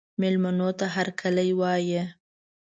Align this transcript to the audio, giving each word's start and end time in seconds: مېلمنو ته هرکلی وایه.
مېلمنو 0.21 0.69
ته 0.79 0.85
هرکلی 0.95 1.49
وایه. 1.59 2.03